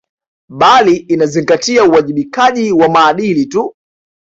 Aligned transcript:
Bali 0.49 0.95
inazingatia 0.97 1.83
uwajibikaji 1.83 2.71
wa 2.71 2.89
maadili 2.89 3.45
tu 3.45 3.75